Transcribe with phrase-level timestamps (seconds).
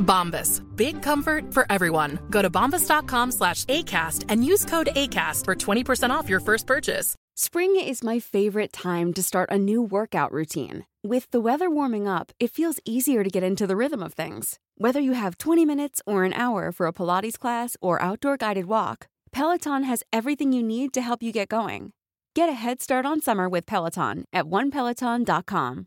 [0.00, 0.60] Bombas.
[0.76, 2.18] Big comfort for everyone.
[2.30, 7.14] Go to bombas.com slash ACAST and use code ACAST for 20% off your first purchase.
[7.36, 10.84] Spring is my favorite time to start a new workout routine.
[11.02, 14.58] With the weather warming up, it feels easier to get into the rhythm of things.
[14.76, 18.66] Whether you have 20 minutes or an hour for a Pilates class or outdoor guided
[18.66, 21.92] walk, Peloton has everything you need to help you get going.
[22.34, 25.86] Get a head start on summer with Peloton at onepeloton.com.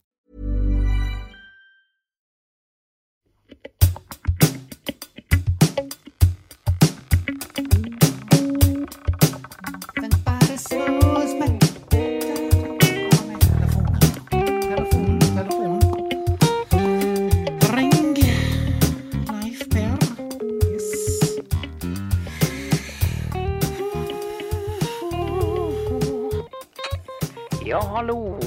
[27.74, 28.38] Ja, hallo.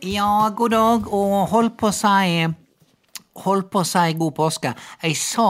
[0.00, 2.42] Ja, god dag, og hold på å si
[3.46, 4.72] Hold på å si god påske.
[5.00, 5.46] Jeg sa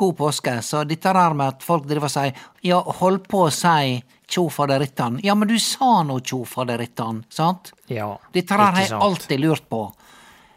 [0.00, 3.50] god påske, så dette der med at folk driver og sier ja, hold på å
[3.52, 5.18] si tjo faderittan.
[5.20, 7.74] Ja, men du sa nå tjo faderittan, sant?
[7.92, 9.82] Ja, Dette der har jeg alltid lurt på.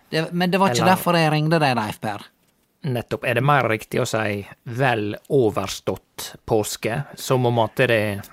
[0.08, 2.24] Det, men det var ikke Eller- derfor jeg ringte deg, Leif Per.
[2.84, 3.26] Nettopp.
[3.28, 8.24] Er det mer riktig å si vel overstått påske, som om at det er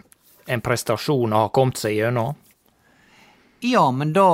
[0.47, 2.39] en prestasjon å ha kommet seg gjennom?
[3.61, 4.27] Ja, men da,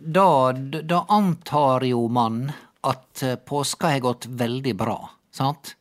[0.00, 2.48] da, da antar jo man
[2.86, 4.96] at eh, påska har gått veldig bra,
[5.34, 5.76] sant?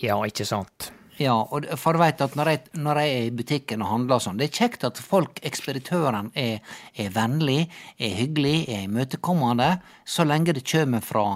[0.00, 0.90] Ja, ikke sant?
[1.20, 4.16] Ja, og for du veit at når jeg, når jeg er i butikken og handler
[4.16, 6.64] og sånn, det er kjekt at folk, ekspeditøren, er,
[6.96, 7.66] er vennlig,
[8.00, 9.68] er hyggelig, er imøtekommende,
[10.08, 11.26] så lenge det kommer fra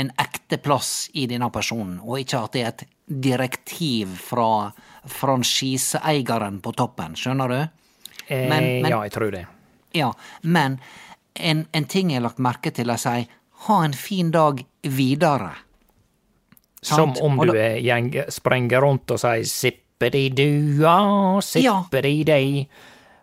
[0.00, 2.86] en ekte plass i denne personen, og ikke at det er et
[3.28, 4.48] direktiv fra
[5.20, 7.58] franchiseeieren på toppen, skjønner du?
[8.32, 9.44] Eh, Men- eh, ja, jeg tror det.
[9.92, 10.78] Ja, men
[11.34, 13.28] en, en ting jeg har lagt merke til, er å si
[13.66, 15.52] ha en fin dag videre.
[16.82, 22.66] Som om du er gjeng, sprenger rundt og sier sippedi-dua, sippedi-dei.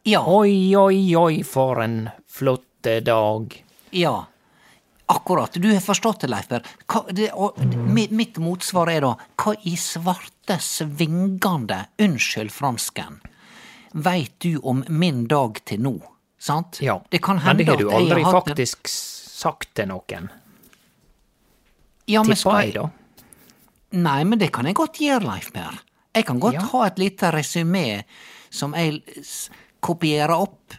[0.08, 0.22] Ja.
[0.32, 3.58] Oi, oi, oi, for en flotte dag.
[3.92, 4.14] Ja,
[5.12, 5.54] akkurat.
[5.60, 6.48] Du har forstått det, Leif
[7.76, 13.20] mi- Mitt motsvar er da hva i svarte, svingende, unnskyld fransken,
[13.94, 15.98] veit du om min dag til nå?
[16.40, 16.80] Sant?
[16.82, 19.74] Ja, Det kan men at det har du Men det har du aldri faktisk sagt
[19.76, 20.30] til noen.
[22.08, 22.90] ja, men Tippa skal jeg, da.
[24.00, 25.80] Nei, men det kan jeg godt gjøre, Leif Per.
[26.16, 26.62] Jeg kan godt Ja.
[26.72, 28.04] ha et lite resymé
[28.50, 29.02] som jeg
[29.82, 30.74] kopierer opp,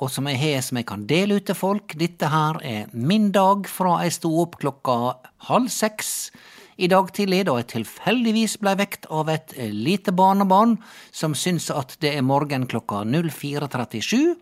[0.00, 1.94] og som jeg har som jeg kan dele ut til folk.
[1.98, 5.16] Dette her er min dag fra jeg sto opp klokka
[5.50, 6.30] halv seks
[6.78, 10.78] i dag tidlig, da jeg tilfeldigvis blei vekt av et lite barnebarn
[11.12, 14.36] som syns at det er morgen klokka 04.37.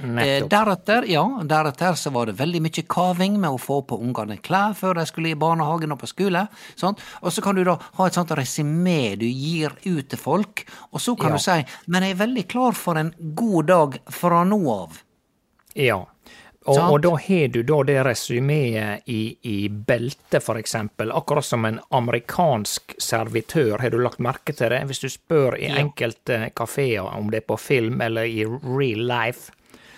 [0.00, 0.50] Eh, Nettopp.
[0.50, 4.74] deretter, ja, deretter så var det veldig mye kaving med å få på ungene klær
[4.76, 6.46] før de skulle i barnehagen og på skole.
[6.76, 7.00] Sånt.
[7.22, 11.00] Og så kan du da ha et sånt resymé du gir ut til folk, og
[11.00, 11.36] så kan Ja.
[11.36, 15.02] du si 'men jeg er veldig klar for en god dag fra nå av'.
[15.74, 16.04] Ja.
[16.68, 21.12] Og, og da har du da det resymeet i, i beltet, for eksempel.
[21.12, 24.80] Akkurat som en amerikansk servitør, har du lagt merke til det?
[24.88, 29.52] Hvis du spør i enkelte kafeer om det er på film eller i real life.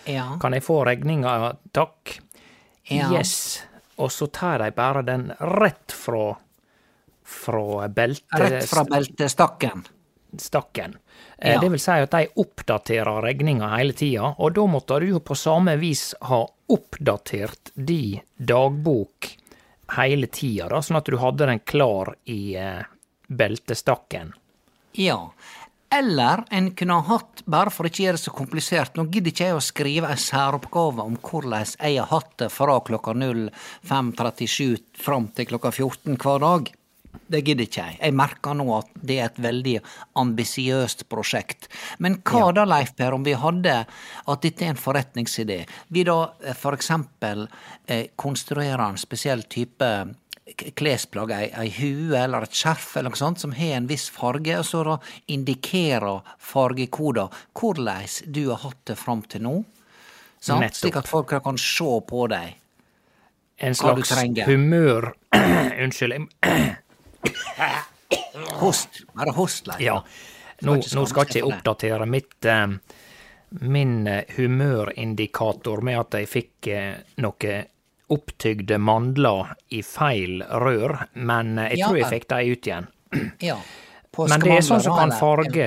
[0.08, 0.26] Ja.
[0.40, 2.19] Kan jeg få regninga, takk?
[2.88, 3.10] Ja.
[3.12, 3.62] Yes.
[3.99, 6.37] Og så tar de bare den rett fra
[7.28, 8.40] fra beltet...
[8.40, 9.84] Rett fra beltestakken.
[10.38, 10.96] stakken.
[11.38, 11.60] Eh, Ja.
[11.60, 15.37] Det vil si at de oppdaterer regninga hele tida, og da måtte du jo på
[15.37, 19.28] samme vis ha oppdatert de dagbok
[19.96, 22.82] hele tida, da, sånn at du hadde den klar i eh,
[23.28, 24.32] beltestakken.
[24.93, 25.32] Ja.
[25.90, 29.46] Eller en kunne ha hatt, bare for ikke gjøre det så komplisert, nå gidder ikke
[29.46, 35.31] jeg å skrive ei særoppgave om hvordan jeg har hatt det fra klokka 05.37 fram
[35.32, 36.75] til klokka 14 hver dag.
[37.29, 37.96] det gidder ikke jeg.
[38.00, 39.75] Jeg merker nå at det er et veldig
[40.20, 41.69] ambisiøst prosjekt.
[41.99, 45.58] Men hva da, Leif Per, om vi hadde at dette er en forretningsidé?
[45.88, 46.61] Vi da f.eks.
[46.62, 47.44] for eksempel
[47.87, 49.91] eh, konstruerer en spesiell type
[50.78, 54.54] klesplagg, ei, ei hue eller et skjerf eller noe sånt, som har en viss farge,
[54.58, 54.96] og så da
[55.34, 59.56] indikerer fargekoder hvordan du har hatt det fram til nå.
[60.40, 62.56] Slik at folk kan se på deg.
[63.58, 64.12] En slags
[64.46, 65.12] humør
[65.82, 66.28] Unnskyld.
[68.58, 69.02] Host.
[69.14, 69.80] Bare host, Leif.
[69.82, 69.98] Ja.
[70.62, 72.70] Nå, nå skal ikke jeg oppdatere mitt eh,
[73.64, 77.52] min eh, humørindikator med at jeg fikk eh, noe
[78.08, 82.87] opptygde mandler i feil rør, men jeg tror jeg fikk de ut igjen.
[83.44, 83.56] Ja.
[84.19, 85.66] Men det er sånn som kan farge,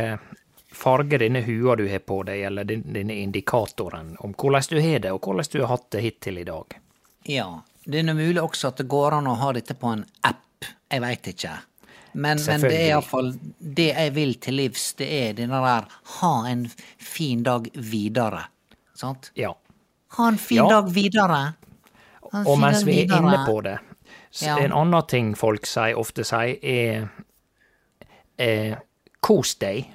[0.76, 5.00] farge denne hua du har på deg, eller din- denne indikatoren, om hvordan du har
[5.00, 6.78] det, og hvordan du har hatt det hittil i dag.
[7.30, 7.62] Ja.
[7.86, 10.66] Det er mulig også at det går an å ha dette på en app.
[10.92, 11.54] Jeg veit ikke.
[12.14, 15.88] Men, men det er iallfall det jeg vil til livs, det er denne der
[16.20, 16.66] ha en
[16.98, 18.44] fin dag videre.
[18.94, 19.32] Sant?
[19.40, 19.54] Ja.
[20.18, 20.68] Ha en fin Ja.
[20.70, 21.54] dag videre.
[22.46, 23.78] Og mens vi er inne på det,
[24.42, 24.58] Ja.
[24.60, 27.10] en annen ting folk sier, ofte sier, er
[28.42, 28.80] er
[29.22, 29.86] kos deg.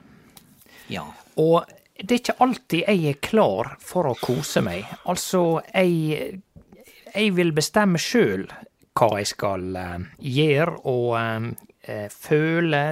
[0.92, 1.02] Ja.
[1.36, 1.64] Og
[1.96, 4.84] det er ikke alltid jeg er klar for å kose meg.
[5.08, 6.42] Altså, jeg,
[7.14, 8.46] jeg vil bestemme sjøl
[8.96, 11.16] hva jeg skal uh, gjøre og
[11.84, 12.84] eh, føle.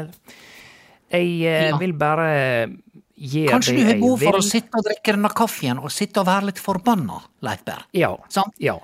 [1.12, 1.76] Jeg uh, Ja.
[1.80, 2.26] vil bare
[3.14, 5.92] gjøre Kanskje det du har jeg behov for å sitte og drikke denne kaffen og
[5.94, 7.86] sitte og være litt forbanna, Leif Berr.
[7.94, 8.10] Ja.
[8.28, 8.56] Sant?
[8.58, 8.74] ja.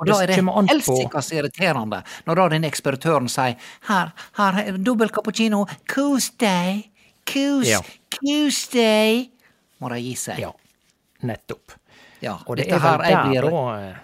[0.00, 0.38] Og da er det
[0.70, 3.58] helsikas irriterende når da den ekspeditøren sier
[3.88, 6.86] her, her er dobbel cappuccino, kos deg,
[7.28, 7.80] kos, Ja.
[8.16, 9.28] kos deg.
[9.80, 10.40] Må de gi seg.
[10.40, 10.52] Ja,
[11.28, 11.76] nettopp.
[12.20, 13.94] Ja, Og det er vel der blir, da eh,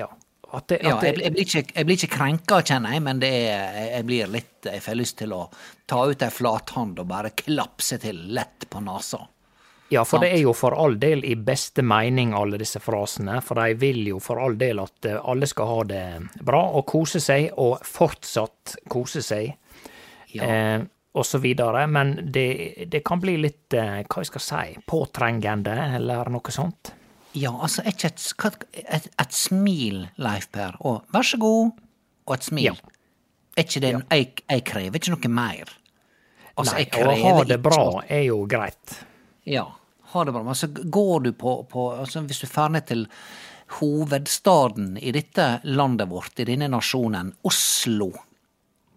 [0.00, 0.06] Ja.
[0.54, 3.30] At det, ja, jeg, jeg, blir ikke, jeg blir ikke krenka, kjenner jeg, men det
[3.50, 5.40] er, jeg blir litt Jeg får lyst til å
[5.90, 9.18] ta ut ei flathånd og bare klapse til lett på nesa.
[9.92, 13.36] Ja, for det er jo for all del i beste mening, alle disse frasene.
[13.44, 16.04] For de vil jo for all del at eh, alle skal ha det
[16.42, 19.52] bra og kose seg, og fortsatt kose seg,
[20.34, 20.42] Ja.
[20.48, 20.80] eh,
[21.14, 21.84] og så videre.
[21.86, 26.90] Men det, det kan bli litt, eh, hva jeg skal si, påtrengende, eller noe sånt.
[27.34, 31.72] Ja, altså, ikke et, et, et smil, Leif Per, og vær så god,
[32.26, 32.70] og et smil.
[32.72, 32.74] Ja.
[33.54, 35.70] Er ikke det jeg, jeg krever ikke noe mer.
[36.56, 38.94] Altså, Nei, å ha det bra er jo greit.
[39.44, 39.66] Ja,
[40.12, 40.42] ha det bra.
[40.42, 43.06] Men så går du på, på altså Hvis du drar ned til
[43.78, 48.12] hovedstaden i dette landet vårt, i denne nasjonen, Oslo,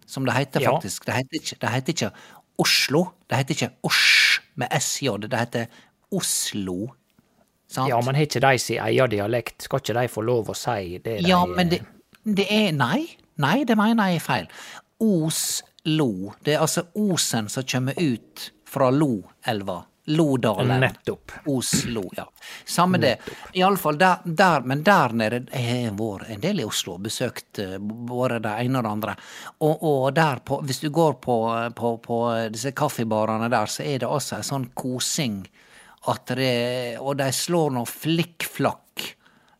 [0.06, 0.74] som det heter Ja.
[0.76, 1.04] faktisk.
[1.06, 2.10] Det heter ikke, det heter ikke
[2.58, 5.66] Oslo, det heter ikke Osj med SJ, det heter
[6.12, 6.88] Oslo.
[7.68, 7.88] Sant?
[7.88, 9.62] Ja, men har ikke de sin egen dialekt?
[9.62, 11.82] Skal ikke de få lov å si det Ja, men det,
[12.24, 13.04] det er Nei,
[13.36, 14.48] nei, det mener jeg er feil.
[15.00, 16.34] Oslo.
[16.44, 19.82] Det er altså Osen som kommer ut fra Loelva.
[20.08, 20.80] Lodalen.
[20.80, 21.32] Nettopp.
[21.46, 22.24] Oslo, ja.
[22.64, 23.16] Samme det.
[23.52, 27.60] Iallfall der, der, men der nede Jeg har vært en del i Oslo og besøkt
[27.60, 29.16] eh, både det ene og det andre.
[29.66, 31.36] Og, og der på Hvis du går på,
[31.76, 32.18] på, på
[32.54, 35.42] disse kaffebarene der, så er det også en sånn kosing
[36.08, 39.08] at det Og de slår noe flikkflakk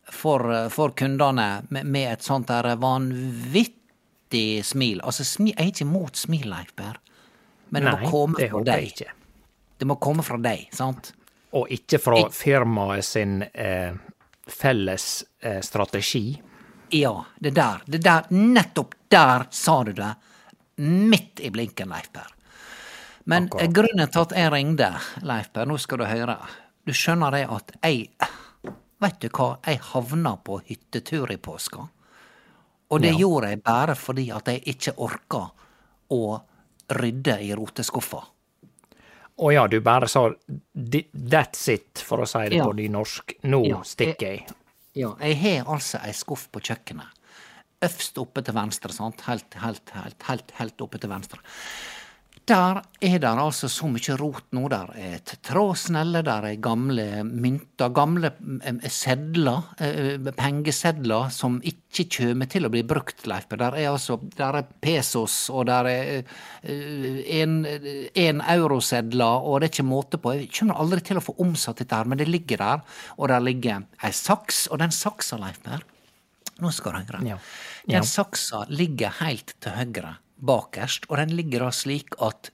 [0.08, 5.02] for, for kundene med, med et sånt der vanvittig smil.
[5.04, 6.96] Altså, smil, jeg er ikke imot smil, Leif Berr,
[7.68, 9.17] men det må komme jeg deg.
[9.78, 11.12] Det må komme fra deg, sant?
[11.56, 13.94] Og ikke fra firmaet sin eh,
[14.46, 16.34] felles eh, strategi.
[16.90, 20.10] Ja, det der, det der, nettopp der sa du det.
[20.82, 22.34] Midt i blinken, Leif Per.
[23.28, 23.70] Men Akkurat.
[23.76, 24.90] grunnen til at jeg ringde,
[25.28, 26.36] Leif Per, nå skal du høre.
[26.88, 28.08] Du skjønner det at jeg
[28.98, 31.84] Vet du hva, jeg havna på hyttetur i påska.
[32.90, 33.18] Og det Ja.
[33.20, 35.42] gjorde jeg bare fordi at jeg ikke orka
[36.10, 36.40] å
[36.90, 38.24] rydde i roteskuffa.
[39.38, 40.30] Å ja, du bare sa
[40.74, 42.64] 'that's it', for å si det Ja.
[42.64, 43.34] på nynorsk.
[43.44, 44.46] Nå Ja, stikker jeg.
[44.94, 47.06] Ja, jeg har altså ei skuff på kjøkkenet.
[47.80, 49.20] Øvst oppe til venstre, sant?
[49.20, 51.38] Helt, helt, helt, helt, helt oppe til venstre.
[52.48, 54.62] Der er det altså så mye rot nå.
[54.72, 58.30] Der er et trådsnelle, der er gamle mynter, gamle
[58.64, 63.50] eh, sedler, eh, pengesedler, som ikke kommer til å bli brukt, Leif.
[63.52, 66.22] Der er altså der er pesos, og der er
[66.64, 70.32] én eurosedler, og det er ikke måte på.
[70.38, 72.86] Jeg kommer aldri til å få omsatt dette her, men det ligger der.
[73.18, 75.84] Og der ligger ei saks, og den saksa, Leif Per,
[76.64, 77.20] nå skal du høre.
[77.34, 77.36] Ja.
[77.84, 78.08] Den Ja.
[78.08, 82.52] saksa ligger helt til høyre bakerst, og den ligger da slik at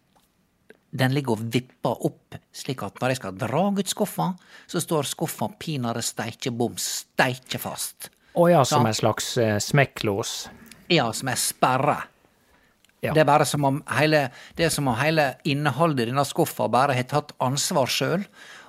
[0.94, 4.28] den ligger og vipper opp, slik at når jeg skal dra ut skuffa,
[4.70, 8.10] så står skuffa pinadø steike bom steike fast.
[8.34, 10.34] Å ja, som en slags eh, smekklås.
[10.90, 11.96] Ja, som er sperre.
[13.02, 13.12] Ja.
[13.12, 16.70] Det er bare som om hele, det er som om hele innholdet i denne skuffa
[16.72, 18.24] bare har tatt ansvar sjøl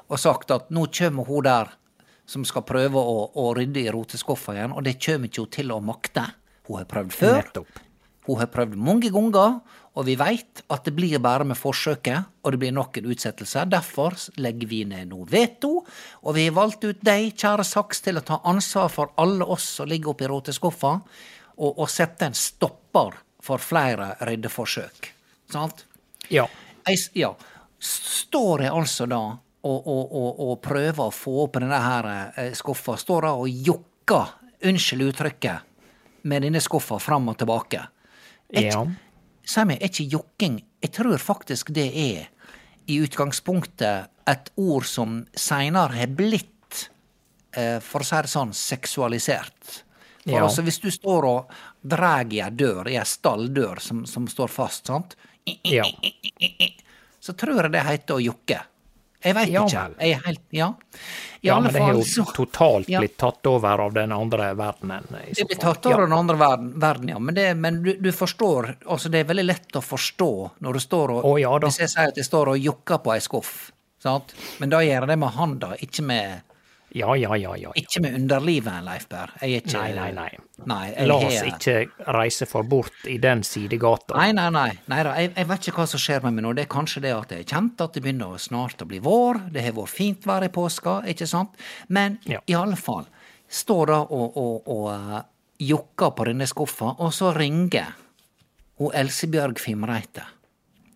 [0.09, 1.71] og sagt at nå kommer hun der
[2.29, 5.73] som skal prøve å, å rydde i roteskuffa igjen, og det kommer ikke hun til
[5.73, 6.25] å makte.
[6.65, 7.37] Hun har prøvd før.
[7.43, 7.84] Nettopp.
[8.25, 9.59] Hun har prøvd mange ganger,
[9.95, 13.63] og vi veit at det blir bare med forsøket, og det blir nok en utsettelse.
[13.71, 15.77] Derfor legger vi ned nå veto,
[16.21, 19.69] og vi har valgt ut deg, kjære Saks, til å ta ansvar for alle oss
[19.77, 20.93] som ligger oppi råteskuffa,
[21.55, 23.15] og, og sette en stopper
[23.45, 25.11] for flere ryddeforsøk.
[25.53, 25.85] Sant?
[26.33, 26.47] Ja.
[26.89, 27.31] Jeg, ja.
[27.79, 29.21] Står jeg altså da
[29.65, 34.35] og, og, og, prøver å få opp denne her eh, skuffa, står da og jokker,
[34.65, 35.73] unnskyld uttrykket,
[36.29, 37.81] med denne skuffa fram og tilbake.
[38.53, 38.83] Ja.
[39.65, 42.27] Meg, er ikke jokking Jeg tror faktisk det er
[42.87, 46.89] i utgangspunktet et ord som seinere har blitt,
[47.57, 49.81] eh, for å si det sånn, seksualisert.
[50.23, 50.43] For Ja.
[50.45, 54.47] altså, hvis du står og drar i ei dør, i ei stalldør som, som står
[54.49, 55.15] fast, sant,
[55.63, 55.83] Ja.
[57.21, 58.59] så tror jeg det heter å jokke.
[59.25, 59.85] Jeg veit Ja ikke.
[60.05, 60.67] Er helt Ja.
[61.41, 62.99] I ja, men det har jo så totalt Ja.
[63.03, 65.03] blitt tatt over av den andre verdenen.
[65.27, 67.19] i så Det blir blitt tatt over den andre verden, verden ja.
[67.19, 70.29] Men, det, men du, du forstår Altså, det er veldig lett å forstå
[70.61, 71.53] når du står og Å, ja.
[71.59, 74.33] Hvis jeg sier at jeg står og jokker på ei skuff, sant?
[74.59, 76.41] Men da gjør jeg det med handa, ikke med
[76.95, 77.71] Ja, ja, ja, ja.
[77.75, 79.33] Ikke med underlivet, Leif Berr.
[79.43, 80.29] Er ikke Nei, nei, nei.
[80.71, 84.15] Nei, La oss ikke reise for bort i den sidegata.
[84.15, 84.69] Nei, nei, nei.
[84.87, 86.53] nei da, jeg, jeg vet ikke hva som skjer med meg nå.
[86.55, 89.41] Det er kanskje det at jeg har kjent at det begynner snart å bli vår.
[89.51, 91.59] Det har vært fint vær i påska, ikke sant?
[91.91, 92.39] Men Ja.
[92.47, 93.09] i alle fall.
[93.51, 95.19] Står da og, og, og eh,
[95.67, 97.91] jokker på denne skuffa, og så ringer
[98.79, 100.23] hun Elsebjørg Fimreite.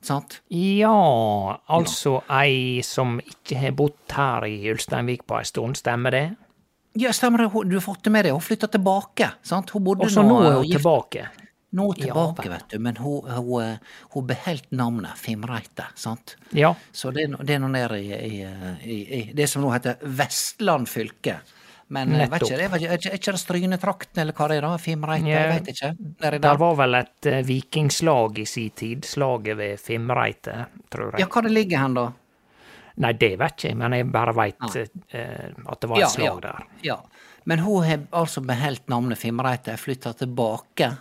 [0.01, 0.41] Sant?
[0.50, 6.24] Ja, altså ei som ikke har bodd her i Ulsteinvik på ei stund, stemmer det?
[7.00, 7.50] Ja, stemmer det.
[7.70, 8.32] Du har fått det med deg.
[8.34, 9.32] Hun flytta tilbake.
[9.44, 9.70] sant?
[9.75, 11.27] Hun bodde Også nå er hun gift- tilbake.
[11.72, 12.79] Nå Ja, tilbake, ja, vet du.
[12.79, 13.77] Men hun, hun, eh,
[14.15, 16.36] hun beholdt navnet Fimreite, sant?
[16.51, 16.74] Ja.
[16.91, 18.39] Så det, det er nå nede i, i,
[18.89, 21.36] i, i det som nå heter Vestland fylke.
[21.89, 24.77] Men jeg vet ikke, det er ikke, ikke- det Strynetrakten, eller hva det er da?
[24.77, 25.27] Fimreite?
[25.27, 25.39] Ja.
[25.39, 25.89] Jeg vet ikke.
[25.98, 26.58] Det, der.
[26.62, 31.24] var vel et eh, vikingslag i sin tid, slaget ved Fimreite, tror jeg.
[31.24, 32.12] Ja, hva det ligger hen, da?
[33.00, 36.65] Nei, det vet jeg, men jeg bare veit eh, at det var et slag der.
[36.84, 37.00] Ja.
[37.50, 40.91] Men hun har altså beholdt navnet Fimreite, flytta tilbake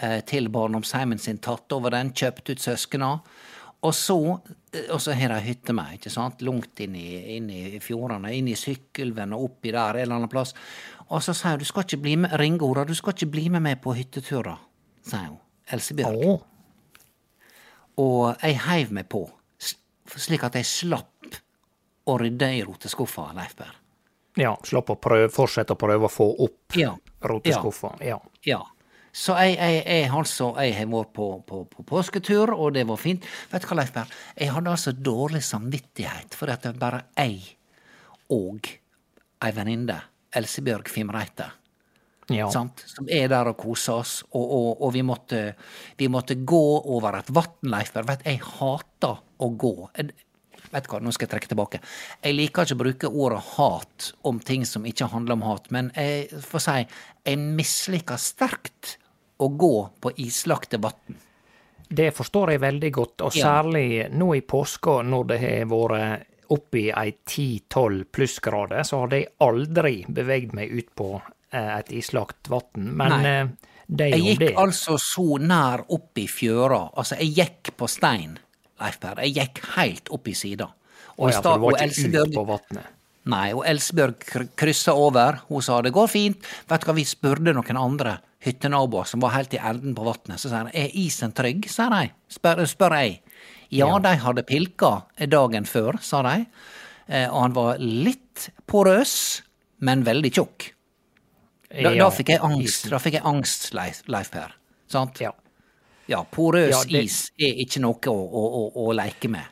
[0.00, 3.14] eh, til barndomsheimen sin, tatt over den, kjøpt ut søskena.
[3.82, 4.16] Og så,
[4.74, 8.32] eh, og så har de hytte med, ikke sant, langt inn i, inn i fjordene,
[8.36, 10.52] inn i Sykkylven og oppi der, en eller annen plass.
[11.10, 13.48] Og så sier hun du skal ikke bli med, ringer hun du skal ikke bli
[13.50, 14.58] med meg på hytteturer,
[15.06, 15.38] sier hun.
[15.70, 16.24] Elsebjørg.
[16.26, 16.40] Oh.
[18.00, 19.24] Og jeg heiv meg på,
[20.16, 21.36] slik at jeg slapp
[22.10, 23.76] å rydde i roteskuffa, Leif Berr.
[24.40, 26.94] ja, slapp å prøve, fortsette å prøve å få opp Ja.
[27.22, 27.96] roteskuffa.
[28.04, 28.18] Ja.
[28.46, 28.60] Ja.
[29.12, 33.00] Så jeg, jeg, jeg, altså, jeg har vært på, på, på påsketur, og det var
[33.00, 33.26] fint.
[33.50, 34.12] Vet du hva, Leif Berr?
[34.38, 37.40] Jeg hadde altså dårlig samvittighet for at bare jeg
[38.30, 38.70] og
[39.40, 39.96] ei venninne,
[40.36, 41.48] Elsebjørg Fimreite,
[42.30, 42.46] ja.
[42.54, 42.84] sant?
[42.86, 45.42] som er der og koser oss, og, og, og vi, måtte,
[45.98, 48.06] vi måtte gå over et vann, Leif Berr.
[48.12, 49.74] Vet jeg hater å gå.
[50.70, 51.82] Vet du hva, nå skal jeg trekke tilbake.
[52.22, 55.90] Jeg liker ikke å bruke ordet hat om ting som ikke handler om hat, men
[55.98, 56.78] jeg får si
[57.26, 58.99] jeg misliker sterkt
[59.40, 61.16] å gå på islagte vann.
[61.90, 63.46] Det forstår jeg veldig godt, og Ja.
[63.62, 69.28] særlig nå i påska når det har vært oppi ei 10-12 plussgrader, så hadde jeg
[69.40, 71.20] aldri beveget meg ut på
[71.52, 72.94] eh, et islagt vann.
[72.96, 73.26] Men Nei.
[73.40, 73.48] eh,
[73.88, 74.54] det er Jeg gikk det.
[74.56, 76.92] altså så nær opp i fjøra.
[76.96, 78.38] Altså, jeg gikk på stein,
[78.80, 79.16] Leif Per.
[79.24, 80.68] Jeg gikk helt opp i sida.
[81.18, 82.86] Og, ja, for du var ikke Elsebjørg- ut på vannet.
[83.26, 85.40] Nei, og Elsebjørg kr- kryssa over.
[85.48, 86.38] Hun sa det går fint.
[86.68, 90.40] Vet du hva, vi spurte noen andre hyttenaboer som var helt i enden på vannet.
[90.40, 92.10] Så sier de er isen trygg, sier de.
[92.32, 93.20] Spør, spør jeg.
[93.70, 96.46] Ja, de hadde pilka dagen før, sa de.
[97.08, 99.42] Eh, Og han var litt porøs,
[99.80, 100.70] men veldig tjukk.
[101.70, 104.54] Da, Ja, da fikk jeg angst, da fikk jeg angst, Leif, Per.
[104.90, 105.20] Sant?
[105.20, 105.30] Ja.
[106.08, 108.42] Ja, porøs Ja, det- is er ikke noe å, å,
[108.74, 109.44] å, å leke med.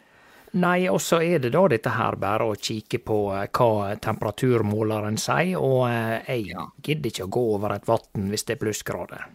[0.54, 5.18] Nei, og så er det da dette her bare å kikke på eh, hva temperaturmåleren
[5.20, 9.26] sier, og jeg jeg gidder ikke å gå over et vann hvis det er plussgrader.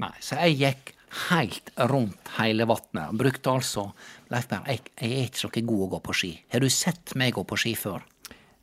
[0.00, 0.94] Nei, så jeg gikk
[1.28, 3.12] helt rundt hele vatnet.
[3.20, 3.90] Brukte altså
[4.32, 6.32] Leif Berr, jeg, jeg er ikke så god å gå på ski.
[6.54, 8.00] Har du sett meg gå på ski før?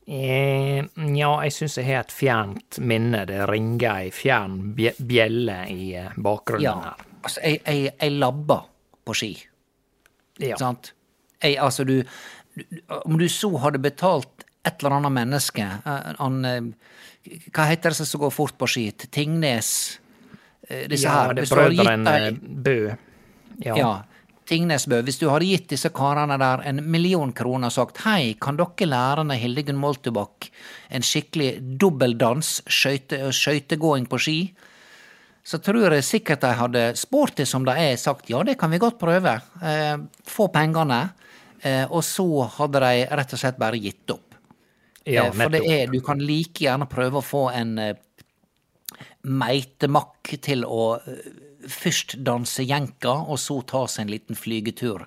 [0.10, 0.82] Eh,
[1.14, 3.22] ja, jeg syns jeg har et fjernt minne.
[3.30, 6.74] Det ringer ei fjern bjelle i eh, bakgrunnen Ja.
[6.88, 7.06] her.
[7.22, 8.64] Altså, jeg, jeg, jeg labba
[9.06, 9.34] på ski,
[10.40, 10.56] Ja.
[10.58, 10.94] sant?
[11.44, 12.02] Jeg, altså, du,
[13.06, 18.08] Om du så hadde betalt et eller annet menneske eh, han, eh, Hva heter det
[18.08, 19.08] som går fort på skit?
[19.12, 20.00] Tingnes?
[20.68, 21.36] eh, Disse ja, her.
[21.38, 22.80] det er brødrene Bø.
[23.64, 23.76] Ja.
[23.76, 23.94] ja.
[24.50, 28.58] Tingnesbø, hvis du hadde gitt disse karene der en million kroner og sagt hei, kan
[28.58, 30.48] dere lære ned Hildegunn Moltebakk
[30.96, 34.40] en skikkelig dobbeldans, skøyte, skøytegåing på ski,
[35.46, 38.74] så tror jeg sikkert de hadde spurt det som de er, sagt ja, det kan
[38.74, 41.02] vi godt prøve, eh, få pengene,
[41.90, 42.26] og så
[42.58, 44.36] hadde de rett og slett bare gitt opp.
[45.06, 45.42] Ja, nettopp.
[45.42, 47.96] For det er, du kan like gjerne prøve å få en eh,
[49.26, 51.30] meitemakk til å eh,
[51.70, 55.04] først danse jenka, og så ta seg en liten flygetur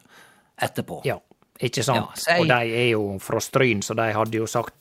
[0.63, 1.01] etterpå.
[1.09, 1.19] Ja,
[1.63, 2.23] ikke sant?
[2.27, 4.75] Ja, jeg- Og de er jo fra Stryn, så de hadde jo sagt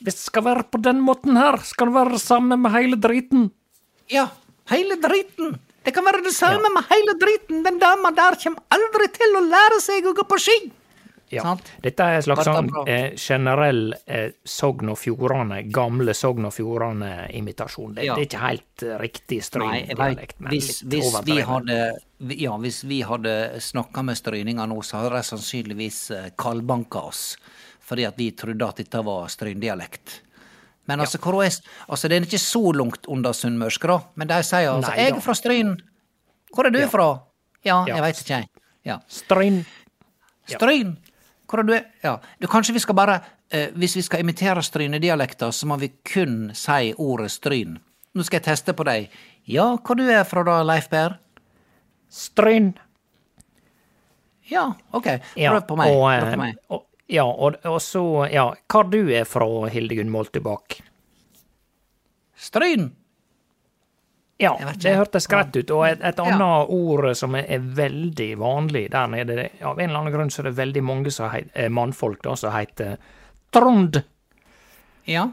[0.00, 3.50] det skal være på den måten her, skal være det samme med hele driten.
[4.08, 4.30] Ja,
[4.70, 5.58] hele driten!
[5.84, 7.62] Det kan være det samme med hele driten!
[7.66, 10.70] Den dama der kommer aldri til å lære seg å gå på ski!
[11.30, 11.42] Ja.
[11.46, 11.68] Sant?
[11.82, 17.94] Dette er en slags sånn eh, generell eh, Sogn og Fjordane, gamle Sogn og Fjordane-imitasjon.
[17.94, 18.14] Det, Ja.
[18.18, 21.76] det er ikke helt eh, riktig Stryn-dialekt, men hvis, litt hvis, vi hadde,
[22.34, 27.36] ja, hvis vi hadde snakka med stryninga nå, så hadde de sannsynligvis eh, kaldbanka oss.
[27.86, 30.20] Fordi at vi trodde at dette var stryndialekt.
[30.90, 31.54] Men altså, hvor er,
[31.88, 34.00] altså, det er ikke så langt under sunnmørsk, da.
[34.18, 35.76] Men de sier altså Nei 'Jeg er fra Stryn'.
[36.54, 37.08] Hvor er du fra?
[37.64, 37.94] Ja, Ja.
[37.94, 38.48] jeg veit ikke, jeg.
[38.84, 38.98] Ja.
[39.08, 39.64] Stryn.
[40.50, 40.96] Stryn!
[41.50, 41.86] Hvor er?
[42.04, 42.18] Ja.
[42.38, 43.16] Du, kanskje vi skal bare
[43.50, 47.78] eh, Hvis vi skal imitere strynedialekter, så må vi kun si ordet stryn.
[48.14, 49.10] Nå skal jeg teste på deg.
[49.50, 51.16] Ja, hvor du er fra da, Leif Per?
[52.10, 52.72] Stryn.
[54.50, 55.10] Ja, ok.
[55.34, 55.90] Prøv på meg.
[55.90, 56.62] Og, Prøv eh, på meg.
[56.70, 60.80] og, ja, og, og så Ja, hvor du er fra, Hildegunn Moltebakk?
[62.40, 62.92] Stryn!
[64.40, 65.70] Ja, det hørtes greit ut.
[65.76, 66.24] Og et, et Ja.
[66.24, 70.50] annet ord som er, veldig vanlig der nede Av en eller annen grunn så er
[70.50, 72.96] det veldig mange som heit, eh, mannfolk da, som heter
[73.52, 74.02] Trond.
[75.04, 75.26] Ja.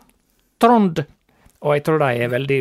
[0.59, 1.05] Trond.
[1.61, 2.57] Og jeg tror de er veldig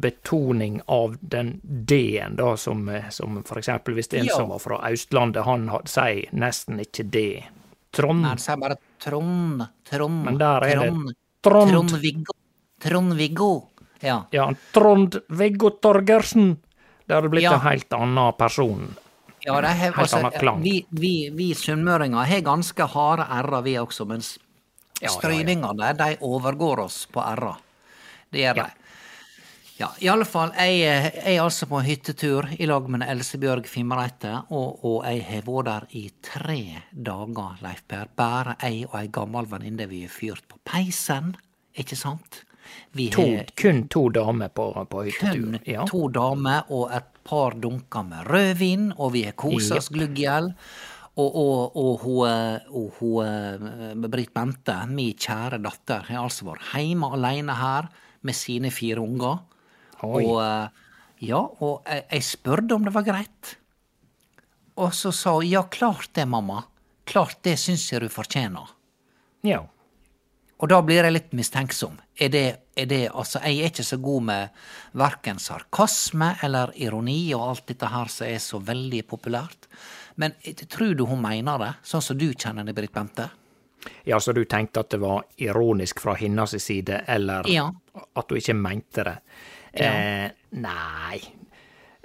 [0.00, 4.36] betoning av den D-en, da, som, eh, som for eksempel hvis det er en jo.
[4.40, 7.44] som var fra Østlandet, han had- sier nesten ikke D.
[7.92, 8.22] Trond.
[8.22, 11.12] Nei, det sier bare Trond, Trond, Men der er det Trond,
[11.42, 11.70] Trond.
[11.70, 12.32] Trond-Viggo.
[12.80, 13.68] Trond-Viggo.
[14.04, 14.18] Ja.
[14.34, 16.54] Ja, Trond-Viggo Torgersen.
[17.06, 17.54] Det hadde blitt Ja.
[17.54, 18.94] en helt annen person.
[19.44, 20.62] Ja, det har, altså, annen klang.
[20.62, 24.38] vi, vi, vi sunnmøringer har ganske harde r-er, vi også, mens
[25.02, 27.58] Ja, stryningene de overgår oss på r-er.
[28.32, 28.70] Det gjør de.
[29.76, 34.30] Ja, i alle fall, jeg eh, er altså på hyttetur i lag med Elsebjørg Fimreite,
[34.54, 36.58] og, og jeg har vært der i tre
[36.94, 38.06] dager, Leif Per.
[38.16, 41.34] Bare jeg og ei gammel venninne vi har fyrt på peisen,
[41.76, 42.44] ikke sant?
[42.94, 45.58] Vi To, har kun to damer på, på kun.
[45.66, 45.84] Ja.
[45.90, 50.26] to damer og et par dunker med rødvin, og vi har kosa oss glugg i
[50.26, 50.52] hjel.
[51.14, 56.72] Og, og, og hun, og hun eh, Britt Bente, min kjære datter, har altså vært
[56.74, 57.86] hjemme alene her
[58.26, 59.38] med sine fire unger.
[60.02, 60.24] Oi.
[60.24, 60.80] Og eh,
[61.30, 63.54] ja, og jeg, jeg spurte om det var greit.
[64.74, 66.64] Og så sa hun ja, klart det, mamma.
[67.06, 68.74] Klart det syns jeg du fortjener.
[69.46, 69.62] ja.
[70.62, 71.96] Og da blir jeg litt mistenksom.
[72.20, 72.44] Er det,
[72.78, 74.48] er det Altså, jeg er ikke så god med
[74.94, 79.66] verken sarkasme eller ironi og alt dette her som er så veldig populært.
[80.16, 80.36] Men
[80.70, 83.26] tror du hun mener det, sånn som du kjenner det, Britt Bente?
[84.06, 87.66] Ja, så du tenkte at det var ironisk fra hennes side, eller Ja.
[88.16, 89.16] at hun ikke mente det?
[89.74, 91.18] Eh, nei.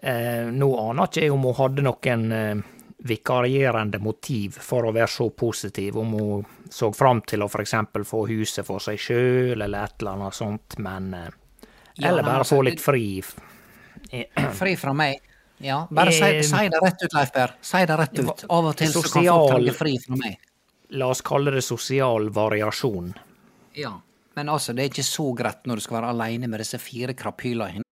[0.02, 2.56] Eh, nå aner ikke jeg om hun hadde noen eh,
[3.00, 8.26] vikarierende motiv for å være så positiv, om hun så fram til å eksempel få
[8.28, 11.30] huset for seg sjøl, eller et eller annet sånt, men eh,
[12.00, 13.22] Ja, Eller bare altså, få litt fri.
[14.60, 15.18] Fri fra meg?
[15.60, 17.56] Ja, bare si, Eh, si det rett ut, Leif Per.
[17.62, 18.46] Si det rett ut.
[18.50, 20.38] Av og til så kan folk trenge fri fra meg.
[20.96, 23.12] La oss kalle det sosial variasjon.
[23.76, 23.92] Ja.
[24.36, 27.14] Men altså, det er ikke så greit når du skal være aleine med disse fire
[27.14, 27.84] krapylene.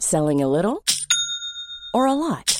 [0.00, 0.82] Selling a little
[1.94, 2.59] or a lot?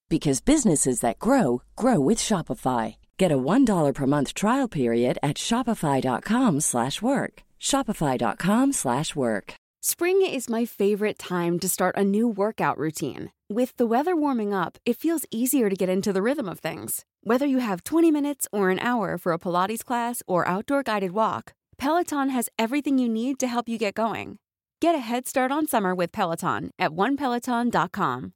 [0.11, 2.97] because businesses that grow grow with Shopify.
[3.17, 7.33] Get a $1 per month trial period at shopify.com/work.
[7.59, 9.53] shopify.com/work.
[9.83, 13.31] Spring is my favorite time to start a new workout routine.
[13.49, 17.03] With the weather warming up, it feels easier to get into the rhythm of things.
[17.23, 21.13] Whether you have 20 minutes or an hour for a Pilates class or outdoor guided
[21.13, 24.37] walk, Peloton has everything you need to help you get going.
[24.81, 28.33] Get a head start on summer with Peloton at onepeloton.com.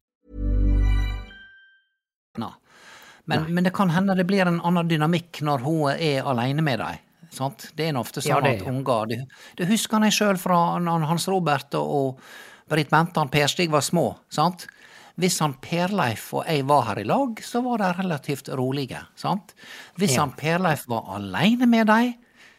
[3.26, 6.80] Men, men det kan hende det blir en annen dynamikk når hun er aleine med
[6.80, 7.02] dem.
[7.36, 7.72] Sant?
[7.76, 8.68] Det er ofte sånn ja, at er.
[8.70, 9.18] unger Det,
[9.58, 13.72] det husker jeg sjøl fra når Hans Robert og, og Britt Bente og Per Stig
[13.74, 14.16] var små.
[14.30, 14.68] sant?
[15.16, 19.00] Hvis han Per-Leif og jeg var her i lag, så var de relativt rolige.
[19.16, 19.54] sant?
[19.98, 20.22] Hvis Ja.
[20.26, 22.14] han Per-Leif var aleine med dem,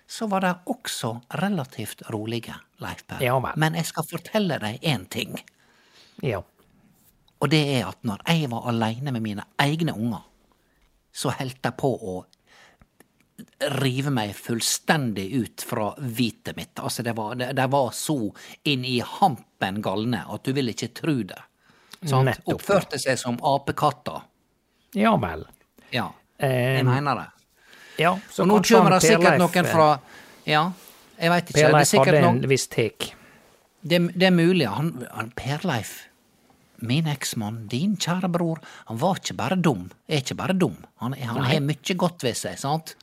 [0.08, 3.20] så var de også relativt rolige, Leif Per.
[3.20, 3.52] Ja men.
[3.56, 5.38] Men jeg skal fortelle deg én ting.
[6.22, 6.42] Ja.
[7.38, 10.24] Og det er at når jeg var aleine med mine egne unger,
[11.16, 12.16] så holdt jeg på å
[13.80, 16.78] rive meg fullstendig ut fra hvitet mitt.
[16.80, 18.16] Altså, det var, det, var så
[18.64, 21.40] inn i hampen galne at du vil ikke tru det.
[22.06, 22.30] Sånn.
[22.52, 24.24] Oppførte seg som apekatter.
[24.96, 25.44] Ja vel.
[25.92, 27.26] Ja, jeg jeg mener det.
[28.02, 29.88] ja, så Og nå kommer det sikkert noen eh, fra
[30.48, 30.64] Ja,
[31.16, 31.56] jeg veit ikke.
[31.56, 33.08] Det er Per-Leif hadde noen en viss tek.
[33.86, 34.66] Det, det er mulig.
[34.68, 35.94] Han, han Per-Leif,
[36.84, 38.60] min eksmann, din kjære bror,
[38.90, 39.86] han var ikke bare dum.
[40.08, 40.76] Er ikke bare dum.
[41.02, 42.96] Han, han har mye godt ved seg, sant?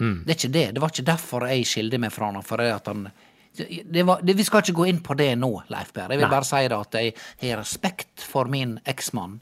[0.00, 0.22] Mm.
[0.24, 0.66] Det er ikke det.
[0.74, 2.42] Det var ikke derfor jeg skilte meg fra han.
[2.46, 3.06] For at han
[3.52, 6.08] det var, det, vi skal ikke gå inn på det nå, Leif Per.
[6.08, 6.32] Jeg vil Nei.
[6.32, 9.40] bare si det at jeg har respekt for min eksmann.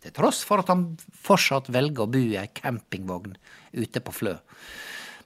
[0.00, 0.86] Til tross for at han
[1.24, 3.36] fortsatt velger å bo i ei campingvogn
[3.76, 4.34] ute på Flø.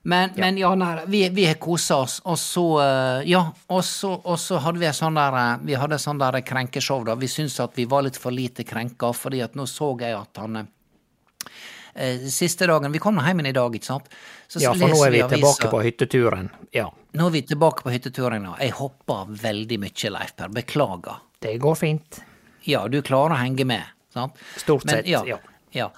[0.03, 4.59] Men, men ja, nei, vi, vi har kosa oss, og så eh, Ja, og så,
[4.63, 7.17] hadde vi sånn der eh, Vi hadde sånn der krenkeshow, da.
[7.19, 10.41] Vi syntes at vi var litt for lite krenka, fordi at nå så jeg at
[10.41, 14.09] han eh, Siste dagen Vi kom nå hjem i dag, ikke sant?
[14.47, 16.49] Så Ja, for nå er vi vi tilbake på hytteturen.
[16.73, 18.55] Ja, Nå er vi tilbake på hytteturen, ja.
[18.63, 20.53] Jeg hoppa veldig mye, Leif Per.
[20.55, 21.25] Beklager.
[21.43, 22.21] det går fint.
[22.69, 23.85] Ja, du klarer å henge med,
[24.15, 24.37] sant?
[24.57, 25.25] Stort sett, ja.
[25.27, 25.39] ja.
[25.73, 25.91] ja.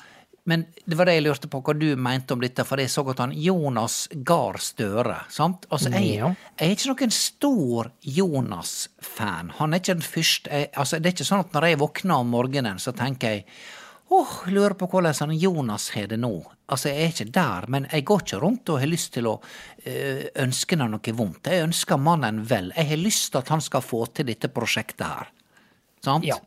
[0.48, 3.04] Men det var det jeg lurte på hva du mente om dette, for jeg så
[3.12, 5.66] at han Jonas Gahr Støre, sant?
[5.68, 9.52] Altså, jeg, jeg er ikke noen stor Jonas-fan.
[9.58, 12.24] Han er ikke den første jeg, Altså, det er ikke sånn at når jeg våkner
[12.24, 13.44] om morgenen, så tenker jeg
[14.10, 16.32] åh, oh, lurer på hvordan han Jonas har det nå.
[16.66, 19.36] Altså, jeg er ikke der, men jeg går ikke rundt og har lyst til å
[19.38, 21.46] øh, ønske ham noe vondt.
[21.46, 22.72] Jeg ønsker mannen vel.
[22.74, 25.30] Jeg har lyst til at han skal få til dette prosjektet her.
[26.02, 26.26] Sant?
[26.26, 26.40] Ja.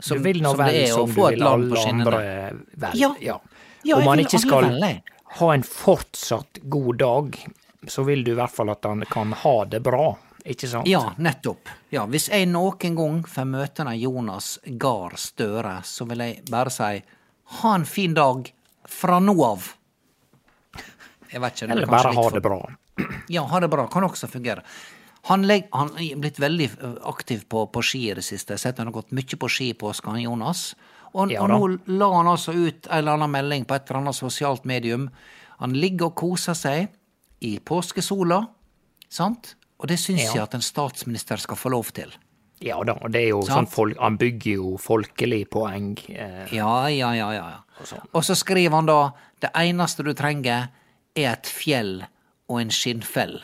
[0.00, 2.18] Som- du vil nå som vel er som du vil alle andre
[2.76, 2.90] vel.
[2.94, 3.14] Ja.
[3.20, 3.38] Ja.
[3.84, 5.00] Ja, Om vil ikke skal
[5.38, 7.36] ha en fortsatt god dag,
[7.86, 10.86] så vil du i hvert fall at han kan ha det bra, ikke sant?
[10.90, 11.68] Ja, nettopp.
[11.90, 16.70] Ja, hvis jeg noen gang får møte den Jonas Gahr Støre, så vil jeg bare
[16.70, 17.02] si
[17.60, 18.50] ha en fin dag
[18.88, 19.72] fra nå av.
[21.32, 22.60] Jeg vet ikke, er Eller bare ha for- det bra.
[23.28, 23.86] Ja, ha det bra.
[23.88, 24.62] Kan også fungere.
[25.28, 26.68] Han, legg, han er blitt veldig
[27.08, 28.54] aktiv på, på ski i det siste.
[28.54, 30.74] Jeg har sett han har gått mye på ski på påsken, Jonas.
[31.16, 34.02] Og, Ja og nå la han altså ut en eller annen melding på et eller
[34.04, 35.08] annet sosialt medium.
[35.58, 36.92] Han ligger og koser seg
[37.40, 38.42] i påskesola,
[39.08, 39.54] sant?
[39.80, 40.32] Og det syns Ja.
[40.34, 42.12] jeg at en statsminister skal få lov til.
[42.64, 43.68] Ja da, og det er jo Sant.
[43.68, 45.98] sånn folk, Han bygger jo folkelig poeng.
[46.08, 47.50] Eh, Ja, ja, ja, ja.
[47.50, 47.84] ja.
[47.84, 48.00] sånn.
[48.14, 50.68] Og så skriver han da det eneste du trenger
[51.16, 52.06] er et fjell
[52.48, 53.40] og en skinnfell.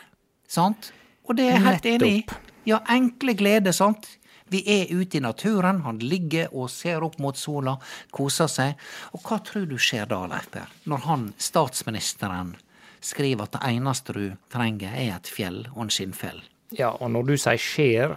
[0.49, 0.93] Sant?
[1.29, 2.25] Og det er jeg helt enig i.
[2.67, 4.07] Ja, enkle glede, sant?
[4.53, 7.77] Vi er ute i naturen, han ligger og ser opp mot sola,
[8.13, 8.75] koser seg.
[9.17, 12.57] Og hva tror du skjer da, Leif Per, når han, statsministeren,
[13.03, 16.43] skriver at det eneste du trenger er et fjell og en skinnfell?
[16.73, 18.13] Ja, og når du sier skjer,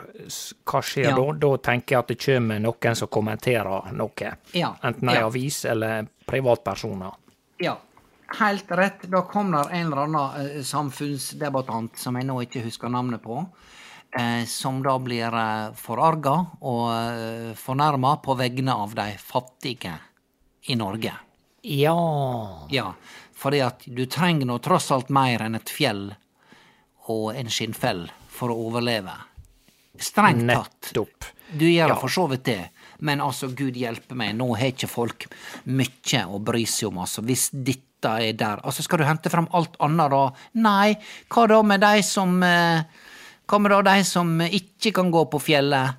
[0.68, 1.16] hva skjer Ja.
[1.18, 1.32] da?
[1.40, 4.30] Da tenker jeg at det kommer noen som kommenterer noe.
[4.54, 5.26] Ja, Enten ei ja.
[5.28, 7.12] avis eller privatpersoner.
[7.60, 7.78] Ja,
[8.40, 9.02] helt rett.
[9.12, 13.40] Da kom der en eller annen eh, samfunnsdebattant som jeg nå ikke husker navnet på,
[14.20, 19.94] eh, som da blir eh, forarga og fornærma på vegne av de fattige
[20.68, 21.14] i Norge.
[21.66, 21.96] Ja
[22.70, 22.92] Ja,
[23.34, 26.12] fordi at du trenger nå tross alt mer enn et fjell
[27.10, 29.14] og en skinnfell for å overleve.
[30.02, 30.92] Strengt tatt.
[30.92, 31.26] Nettopp.
[31.54, 31.96] Du gjør Ja.
[32.02, 35.28] for så vidt det, men altså, gud hjelpe meg, nå har ikke folk
[35.66, 38.62] mye å bry seg om, altså, hvis dette er der.
[38.64, 40.24] Altså, skal du hente fram alt annet da?
[40.62, 40.96] Nei,
[41.34, 42.84] hva da med de som eh,
[43.46, 45.98] Hva med da de som ikke kan gå på fjellet?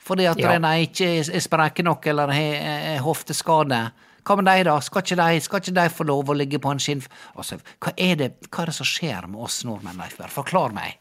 [0.00, 0.54] Fordi at Ja.
[0.58, 3.80] de ikke er spreke nok eller har hofteskade.
[4.24, 4.78] Hva med de, da?
[4.80, 7.02] Skal ikke de, skal ikke de få lov å ligge på en skinn...
[7.36, 10.32] Altså, hva er, det, hva er det som skjer med oss nordmenn, Leif Berr?
[10.32, 10.96] Forklar meg.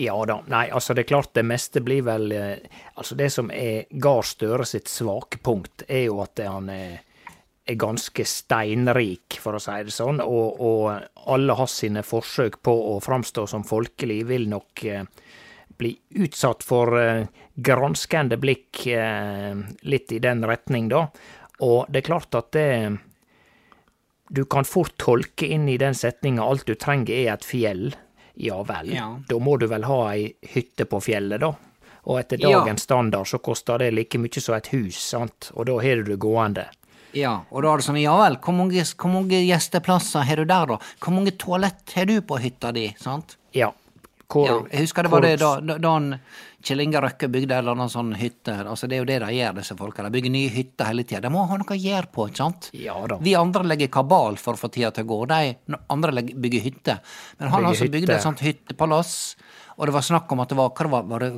[0.00, 0.38] Ja da.
[0.48, 4.24] Nei, altså det er klart det meste blir vel eh, Altså det som er Gahr
[4.24, 7.02] Støre sitt svake punkt, er jo at han er,
[7.68, 10.22] er ganske steinrik, for å si det sånn.
[10.24, 15.04] Og, og alle hans sine forsøk på å framstå som folkelig vil nok eh,
[15.80, 15.92] bli
[16.24, 17.28] utsatt for eh,
[17.60, 18.86] granskende blikk
[19.84, 21.04] litt i den retning, da.
[21.60, 22.68] Og det er klart at det
[24.30, 27.90] du kan fort tolke inn i den setninga alt du trenger er et fjell.
[28.36, 29.16] Ja vel, Ja.
[29.28, 31.54] da må du vel ha ei hytte på fjellet, da.
[32.06, 32.60] Og etter Ja.
[32.60, 36.04] dagens standard så koster det like mye som et hus, sant, og da har du
[36.04, 36.66] det gående.
[37.12, 40.44] Ja, og da er det sånn, ja vel, hvor mange, hvor mange gjesteplasser har du
[40.44, 40.78] der, da?
[41.00, 43.36] Hvor mange toalett har du på hytta di, sant?
[43.52, 43.72] Ja.
[44.30, 46.08] Hvor, Ja, jeg husker det var det da, da, da han
[46.62, 48.52] Kjell Inge Røkke bygde en eller annen sånn hytte.
[48.68, 50.04] Altså Det er jo det de gjør, disse folka.
[50.04, 51.22] De bygger nye hytter hele tida.
[51.24, 52.68] De må ha noe å gjøre på, ikke sant?
[52.76, 53.16] Ja da.
[53.24, 55.18] Vi andre legger kabal for å få tida til å gå.
[55.32, 56.98] De andre legger, bygger hytte.
[57.40, 58.18] Men han Bygger altså bygde hytte.
[58.20, 59.14] et sånt hyttepalass,
[59.78, 61.32] og det var snakk om at det var hva var, var det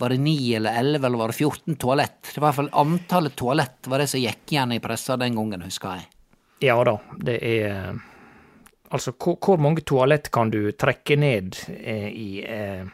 [0.00, 2.16] var det 9 eller elleve eller var det 14 toalett?
[2.32, 5.36] Det var i hvert fall antallet toalett var det som gikk igjen i pressa den
[5.36, 6.08] gangen, husker jeg.
[6.64, 7.92] Ja da, det er
[8.92, 12.84] Altså, hvor, hvor mange toalett kan du trekke ned eh, i eh,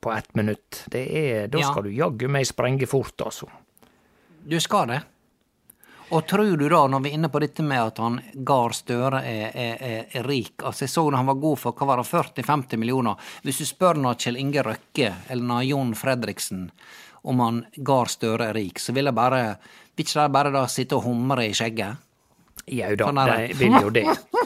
[0.00, 0.82] på ett minutt?
[0.92, 1.70] Det er Da Ja.
[1.70, 3.48] skal du jaggu meg sprenge fort, altså.
[4.44, 5.00] Du skal det.
[6.14, 9.24] Og tror du da, når vi er inne på dette med at han Gahr Støre
[9.26, 12.06] er, er, er, rik Altså, jeg så da han var god for hva var det,
[12.12, 13.16] 40-50 millioner.
[13.42, 16.68] Hvis du spør når Kjell Inge Røkke eller når Jon Fredriksen
[17.26, 19.42] om han Gahr Støre er rik, så vil jeg bare
[19.96, 21.96] Vil ikke de bare da sitte og humre i skjegget?
[22.66, 24.06] Jau da, Sånn de vil jo det.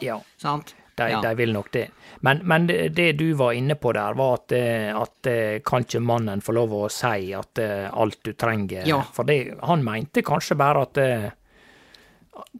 [0.00, 0.20] Ja.
[0.36, 0.74] Sant?
[0.96, 1.20] De, Ja.
[1.24, 1.86] de vil nok det.
[2.20, 5.82] Men, men det det du var inne på der, var at, eh, at eh, kan
[5.86, 9.02] ikke mannen få lov å si at eh, alt du trenger Ja.
[9.12, 10.98] For det, han mente kanskje bare at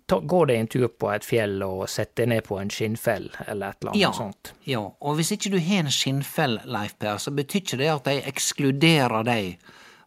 [0.07, 3.29] ta, Gå deg en tur på et fjell og sett deg ned på en skinnfell,
[3.47, 4.53] eller et eller annet Ja, sånt.
[4.69, 8.05] ja, og hvis ikke du har en skinnfell, Leif Per, så betyr ikke det at
[8.09, 9.59] de ekskluderer deg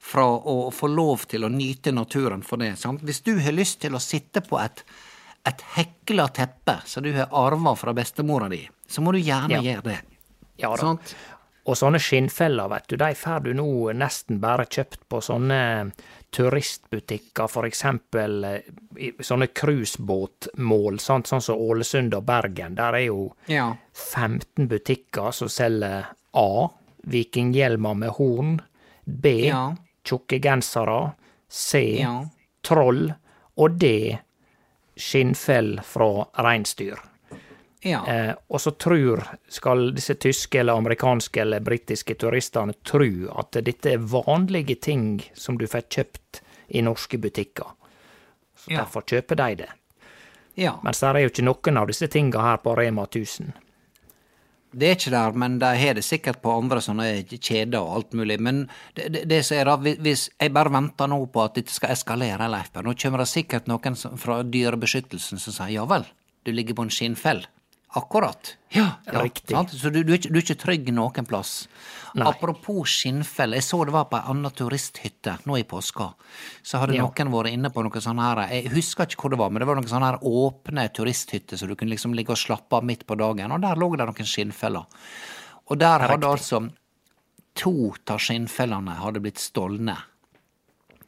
[0.03, 2.73] fra å få lov til å nyte naturen for det.
[2.77, 3.01] sant?
[3.07, 4.83] Hvis du har lyst til å sitte på et,
[5.45, 9.61] et hekla teppe som du har arva fra bestemora di, så må du gjerne Ja.
[9.61, 9.99] gjøre det.
[10.57, 10.77] Ja da.
[10.77, 11.15] Sånt?
[11.65, 15.91] Og sånne skinnfeller, vet du, de får du nå nesten bare kjøpt på sånne
[16.35, 22.75] turistbutikker, for eksempel eh, sånne cruisebåtmål, sånn som Ålesund og Bergen.
[22.75, 23.75] Der er jo Ja.
[23.93, 26.67] 15 butikker som selger A.
[27.07, 28.61] Vikinghjelmer med horn.
[29.05, 29.47] B.
[29.47, 29.75] Ja.
[30.03, 31.13] Tjukke gensere.
[31.49, 31.99] C.
[32.01, 32.25] Ja.
[32.63, 33.13] Troll.
[33.57, 34.19] Og D.
[35.03, 36.99] Skinnfell fra reinsdyr.
[37.83, 37.99] Ja.
[38.07, 43.91] Eh, og så tror, skal disse tyske eller amerikanske eller britiske turistene tro at dette
[43.97, 47.75] er vanlige ting som du får kjøpt i norske butikker.
[48.55, 48.77] Så Ja.
[48.85, 49.69] Derfor kjøper de det.
[50.55, 50.77] ja.
[50.83, 53.51] Mens det er jo ikke noen av disse tinga her på Rema 1000.
[54.73, 58.15] Det er ikke der, men de har det sikkert på andre sånne kjeder og alt
[58.17, 58.39] mulig.
[58.41, 58.63] Men
[58.97, 59.69] det, det, det er
[60.01, 63.69] hvis jeg bare venter nå på at dette skal eskalere, Leif nå kommer det sikkert
[63.69, 66.07] noen fra Dyrebeskyttelsen som sier ja vel,
[66.43, 67.45] du ligger på en skinnfell.
[67.95, 68.55] Akkurat.
[68.73, 69.53] Ja, ja Riktig.
[69.53, 69.69] Sant?
[69.77, 71.67] Så du, du, er ikke, du er ikke trygg noen plass.
[72.17, 72.25] Nei.
[72.25, 76.07] Apropos skinnfell, jeg så det var på ei anna turisthytte nå i påska.
[76.65, 77.05] Så hadde Ja.
[77.05, 79.67] noen vært inne på noe sånn her Jeg husker ikke hvor det var, men det
[79.69, 83.05] var noen sånne her åpne turisthytter så du kunne liksom ligge og slappe av midt
[83.05, 84.85] på dagen, og der lå det noen skinnfeller.
[85.69, 86.63] Og der hadde altså
[87.53, 89.97] to av skinnfellene hadde blitt stolne.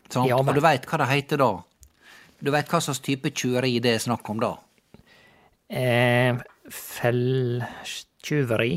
[0.10, 0.30] Sant?
[0.30, 1.64] Ja, men- Og du veit hva det heter da?
[2.44, 4.58] Du veit hva slags type tjuveri det er snakk om da?
[5.70, 6.36] Eh,
[6.72, 8.74] Felltyveri?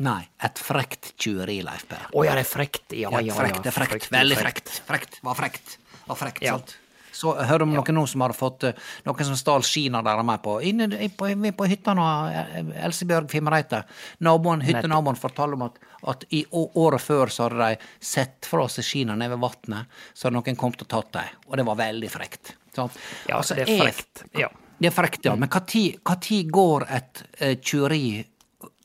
[0.00, 2.06] Nei, et frekt tyveri, Leif Per.
[2.16, 2.94] Å ja, det er frekt.
[2.96, 3.34] Ja, ja, ja.
[3.36, 4.06] frekt, det er frekt.
[4.12, 4.70] Veldig frekt.
[4.88, 5.74] Frekt, var frekt.
[6.06, 6.56] Var frekt, Ja.
[6.56, 6.78] sant?
[7.20, 8.72] Så hører hører om noen nå som har fått eh,
[9.04, 10.54] Noen som stal skina der med på.
[10.64, 10.86] Inne
[11.18, 11.26] på,
[11.58, 13.82] på hytta nå, eh, Elsebjørg Fimreite.
[14.24, 15.76] Naboen, hyttenaboen fortalte om at,
[16.14, 20.28] at i året før så hadde de sett fra seg skina nede ved vannet, så
[20.28, 21.36] hadde noen kommet og tatt dem.
[21.50, 22.54] Og det var veldig frekt.
[22.72, 22.96] Sant?
[23.28, 24.24] Ja, Altså, det er frekt.
[24.38, 24.48] Ja.
[24.80, 25.34] Det er frekt, ja.
[25.36, 28.24] Men hva tid, går et eh, tjuveri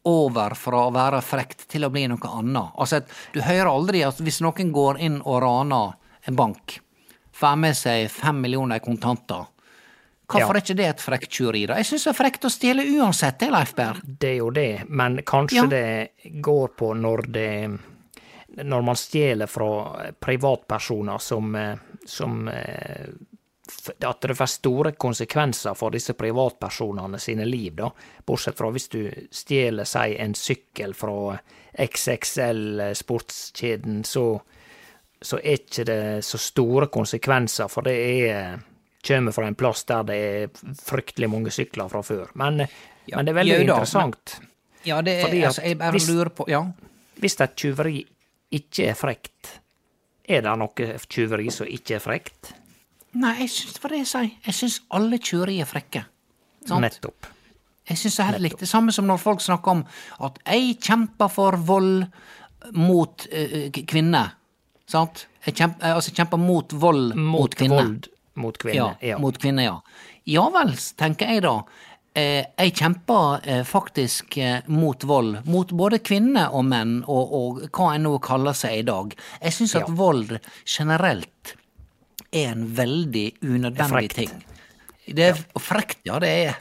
[0.06, 2.76] over fra å være frekt til å bli noe annet?
[2.78, 3.00] Altså,
[3.34, 5.96] du hører aldri at hvis noen går inn og raner
[6.28, 6.80] en bank,
[7.36, 9.48] får med seg fem millioner i kontanter,
[10.28, 10.58] hvorfor Ja.
[10.58, 11.76] er ikke det et frekt tjuveri, da?
[11.78, 14.00] Jeg syns det er frekt å stjele uansett, det, Leif Berr.
[14.04, 15.66] Det er jo det, men kanskje Ja.
[15.68, 17.80] det går på når det
[18.56, 23.08] Når man stjeler fra privatpersoner som, eh, som eh,
[24.06, 27.90] At det får store konsekvenser for disse privatpersonene sine liv, da.
[28.26, 31.38] Bortsett fra hvis du stjeler, si, en sykkel fra
[31.78, 34.42] XXL-sportskjeden, så,
[35.22, 37.96] så er ikke det så store konsekvenser, for det
[38.30, 38.58] er
[39.06, 40.48] kommer fra en plass der det er
[40.82, 42.28] fryktelig mange sykler fra før.
[42.42, 42.66] Men,
[43.06, 44.40] Ja, men det er veldig da, interessant.
[44.86, 46.64] Ja, det er altså, jeg bare hvis- lurer på Ja.
[47.22, 48.02] Hvis et tyveri
[48.52, 49.60] ikke er frekt,
[50.28, 52.54] er det noe tyveri som ikke er frekt?
[53.16, 54.32] Nei, jeg syns det var det jeg sier.
[54.46, 56.02] Jeg syns alle tjuveri er frekke.
[56.68, 56.82] Sant?
[56.84, 57.28] Nettopp.
[57.88, 58.60] Jeg syns det er helt likt.
[58.60, 59.84] Det samme som når folk snakker om
[60.26, 62.06] at jeg kjemper for vold
[62.74, 64.34] mot uh, k- kvinner.
[64.90, 65.28] Sant?
[65.46, 67.84] Jeg kjemper, altså kjemper mot vold mot, Mot kvinner.
[67.84, 68.08] vold
[68.42, 68.98] mot kvinner.
[69.00, 69.18] Ja, Ja.
[69.22, 69.76] mot kvinner, ja.
[70.26, 71.54] Ja vel, tenker jeg da.
[72.16, 75.38] Eh, jeg kjemper eh, faktisk eh, mot vold.
[75.46, 79.14] Mot både kvinner og menn, og, og hva en nå kaller seg i dag.
[79.44, 79.94] Jeg syns at Ja.
[80.00, 81.56] vold generelt
[82.32, 84.16] er en veldig unødvendig Frekt.
[84.16, 84.46] ting.
[85.06, 85.62] Det er ja.
[85.62, 86.20] frekt, ja.
[86.20, 86.58] Det er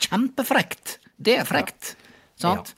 [0.00, 0.98] kjempefrekt.
[1.16, 1.94] Det er frekt.
[2.40, 2.74] Sant?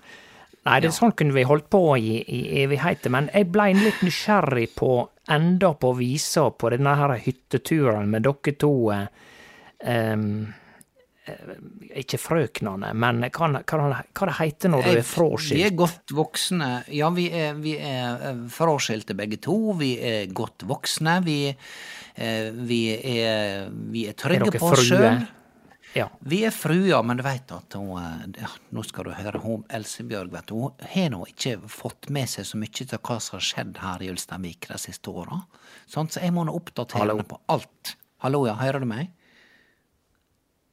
[0.63, 4.03] Nei, det, er sånn kunne vi holdt på i, i evigheter, men jeg blei litt
[4.07, 4.93] nysgjerrig på
[5.33, 8.75] enda på visa på denne her hytteturen med dere to
[9.83, 10.53] Um,
[11.95, 15.05] Ikke frøknene, men hva, hva, hva det heter når du er
[15.55, 16.71] Vi er godt voksne.
[16.91, 19.77] Ja, vi er, vi er eh, fraskilte begge to.
[19.79, 21.21] Vi er godt voksne.
[21.23, 21.37] Vi,
[22.17, 25.23] vi, er, vi er trygge er på oss sjøl.
[25.95, 26.07] Ja.
[26.21, 29.65] Vi er fruer, men du veit at hun eh, ja, Nå skal du høre, hun
[29.73, 33.37] Elsebjørg, vet du, hun har nå ikke fått med seg så mye av hva som
[33.37, 35.43] har skjedd her i Ulsteinvik de siste åra.
[35.91, 37.97] Sånn, så jeg må nå oppdatere henne på alt.
[38.25, 39.13] Hallo, ja, hører du meg?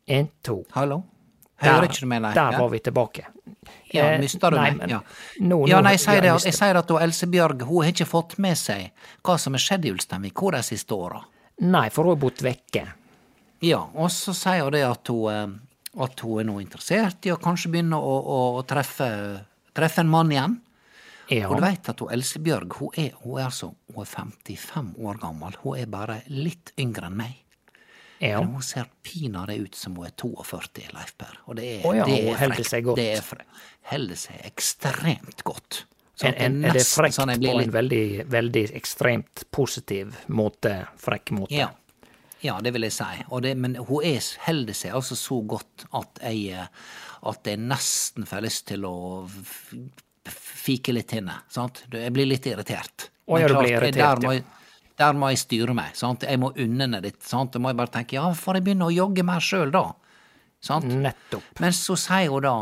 [0.10, 0.62] En, to.
[0.73, 1.04] Hallo?
[1.60, 2.36] Hører Der, ikke du meg, Leif?
[2.38, 3.26] der var vi tilbake.
[3.91, 4.89] Ja, Eh, mista du nei, meg?
[4.89, 5.02] Ja.
[5.39, 8.38] no, ja, nei, jeg sier, det, jeg sier at Else Elsebjørg hun har ikke fått
[8.38, 8.91] med seg
[9.26, 11.19] hva som har skjedd i Ulsteinvik de siste åra.
[11.60, 12.86] Nei, for hun har bodd vekke.
[13.65, 17.34] Ja, og så sier hun det at hun, eh, at hun er nå interessert i
[17.34, 19.10] å kanskje begynne å, å, å treffe,
[19.76, 20.60] treffe en mann igjen.
[21.30, 21.50] Ja.
[21.50, 25.19] Og du veit at hun Elsebjørg hun er, hun er altså hun er 55 år
[25.22, 25.60] gammel.
[25.65, 27.36] Hun er bare litt yngre enn meg.
[28.19, 28.39] Ja.
[28.41, 31.38] Men hun ser pinadø ut som hun er 42, Leif Per.
[31.47, 32.67] Og det er, oh, ja, det er frekt.
[32.67, 32.99] seg godt.
[32.99, 33.23] Det er
[33.89, 35.84] holder seg ekstremt godt.
[36.19, 40.73] Sånn En, en, er det frekt sånn på en veldig, veldig ekstremt positiv måte?
[40.99, 41.55] Frekk måte?
[41.55, 41.69] Ja.
[42.43, 43.23] ja, det vil jeg si.
[43.45, 46.67] Det, men hun er, holder seg altså så godt at jeg,
[47.32, 48.95] at jeg nesten får lyst til å
[50.29, 51.39] fike litt til henne.
[51.49, 51.86] Sant?
[51.95, 53.10] Jeg blir litt irritert.
[53.29, 54.39] Å ja, du blir irritert, ja.
[54.99, 55.95] Der må jeg styre meg.
[55.97, 56.25] Sant?
[56.27, 57.21] Jeg må unne meg litt.
[57.25, 57.53] Sant?
[57.55, 59.85] Da må jeg bare tenke ja, får jeg begynne å jogge mer sjøl, da?
[60.63, 60.89] Sant?
[60.91, 61.45] Nettopp.
[61.63, 62.55] Men så sier hun da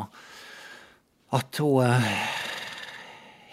[1.37, 2.11] at hun eh,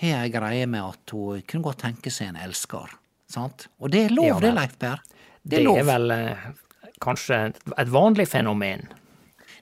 [0.03, 2.93] har ei greie med at hun kunne godt tenke seg en elsker.
[3.35, 3.67] Sant?
[3.81, 4.53] Og det er lov, Ja, det.
[4.59, 5.01] Leif Per.
[5.45, 5.79] Det Det er lov.
[5.81, 6.45] er vel uh,
[7.05, 7.41] kanskje
[7.77, 8.85] et vanlig fenomen.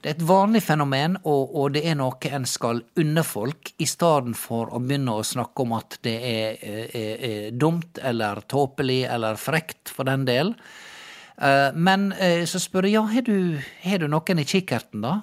[0.02, 3.86] Det er et vanlig fenomen, og, og det er noe en skal unne folk, i
[3.86, 9.04] stedet for å begynne å snakke om at det er, er, er dumt eller tåpelig
[9.06, 10.50] eller frekt, for den del.
[11.38, 15.20] Eh, Men eh, så spør jeg ja, har du, har du noen i kikkerten, da?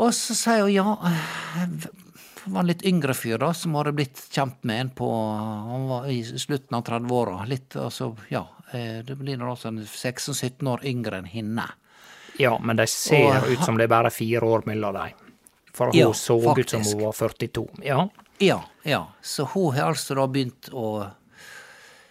[0.00, 3.92] Og så sier hun ja, eh, det var en litt yngre fyr da, som hadde
[3.96, 7.40] blitt kjent med en på Han var i slutten av 30-åra.
[7.50, 8.46] Litt, altså, ja.
[8.72, 11.66] eh, Det blir nå sånn 16-17 år yngre enn henne.
[12.38, 15.12] Ja, men de ser Og- ut som det er bare fire år mellom dem.
[15.72, 17.68] For Ja, hun så ut som hun var 42.
[17.84, 18.08] Ja.
[18.40, 19.06] Ja, ja.
[19.22, 21.10] Så hun har altså da begynt å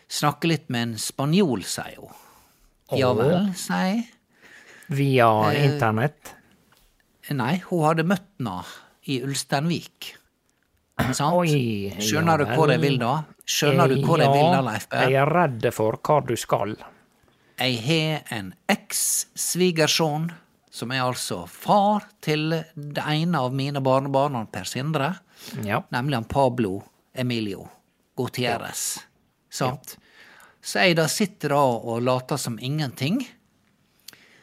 [0.09, 2.13] snakke litt med en spanjol, sier hun.
[2.97, 4.03] Ja vel, sier jeg.
[4.89, 6.33] Via Eh, internett.
[7.31, 8.63] Nei, hun hadde møtt henne
[9.07, 10.11] i Ulsteinvik.
[11.11, 11.33] Sant?
[11.33, 13.23] Oi, Skjønner ja du hvor jeg vil da?
[13.45, 15.09] Skjønner du hvor jeg vil da, Leif Berr?
[15.09, 16.75] jeg er redd for hva du skal.
[17.59, 20.29] Jeg har en eks-svigersønn,
[20.75, 25.13] som er altså far til det ene av mine barnebarn, Per Sindre.
[25.63, 25.81] Ja.
[25.93, 26.79] nemlig han Pablo
[27.13, 27.67] Emilio
[28.17, 28.97] Gutierrez.
[29.51, 29.97] Sant?
[30.63, 33.19] Så jeg da sitter da og later som ingenting,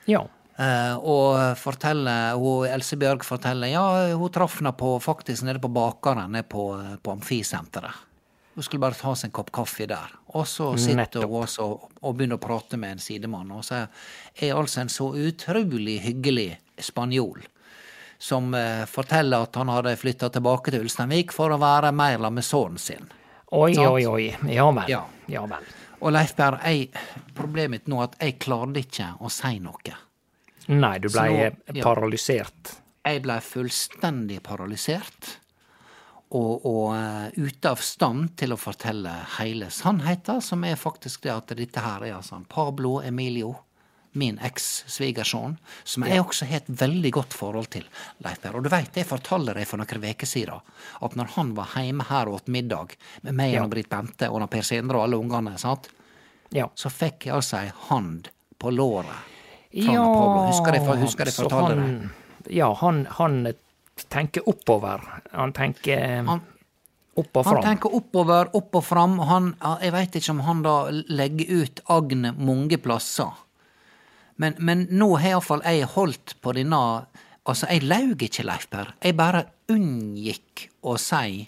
[0.06, 0.20] Ja.
[0.58, 6.30] eh, og forteller, hun Elsebjørg forteller ja, hun traff henne på, faktisk nede på bakeren
[6.32, 6.68] nede på,
[7.02, 7.92] på Amfisenteret.
[8.54, 10.12] Hun skulle bare ta seg en kopp kaffe der.
[10.36, 11.64] Og så sitter hun også
[12.02, 16.50] og begynner å prate med en sidemann, og så er altså en så utrolig hyggelig
[16.80, 17.40] spanjol
[18.22, 22.38] som eh, forteller at han hadde flytta tilbake til Ulsteinvik for å være mer sammen
[22.38, 23.08] med sønnen sin.
[23.52, 23.88] Oi, Sant?
[23.88, 24.52] oi, oi.
[24.52, 24.92] Ja vel.
[24.92, 25.00] Ja.
[25.32, 25.66] Ja vel.
[26.02, 26.58] Og Leif Berr,
[27.34, 29.96] problemet mitt nå er at jeg klarte ikke å si noe.
[30.70, 31.50] Nei, du blei
[31.82, 32.72] paralysert.
[32.72, 32.78] ja.
[33.12, 35.38] Jeg blei fullstendig paralysert.
[36.32, 41.34] Og, og eh, ute av stand til å fortelle hele sannheten, som er faktisk det
[41.34, 43.52] at dette her er altså Pablo Emilio,
[44.12, 47.86] min eks-svigersønn, som jeg også har et veldig godt forhold til,
[48.24, 50.60] Leif Og du veit, jeg fortalte deg for noen uker siden
[51.00, 52.92] at når han var hjemme her og åt middag
[53.22, 53.64] med meg Ja.
[53.64, 55.56] og Britt Bente og Per Sindre og alle ungene,
[56.52, 56.68] Ja.
[56.74, 58.28] så fikk jeg altså ei hand
[58.58, 59.16] på låret
[59.72, 60.46] fra ja, Pablo.
[60.50, 62.10] Husker jeg, husker jeg fortalte deg?
[62.52, 63.46] Ja, han, han
[64.08, 65.00] tenker oppover.
[65.32, 66.40] Han tenker Han-
[67.16, 69.18] opp og Han tenker oppover, opp og fram.
[69.18, 73.32] Han, jeg veit ikke om han da legger ut agnet mange plasser.
[74.38, 77.06] Men, men nå har iallfall jeg holdt på denne
[77.44, 78.92] Altså, jeg laug ikke, Leif Per.
[79.02, 81.40] Jeg bare unngikk å si